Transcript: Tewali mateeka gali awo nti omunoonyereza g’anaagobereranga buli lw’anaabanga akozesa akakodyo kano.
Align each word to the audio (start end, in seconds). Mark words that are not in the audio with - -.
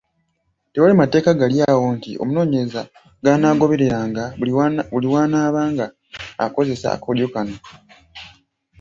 Tewali 0.71 0.93
mateeka 0.99 1.31
gali 1.39 1.57
awo 1.69 1.85
nti 1.97 2.11
omunoonyereza 2.21 2.81
g’anaagobereranga 3.23 4.23
buli 4.93 5.05
lw’anaabanga 5.07 5.85
akozesa 6.43 6.87
akakodyo 6.91 7.27
kano. 7.33 7.55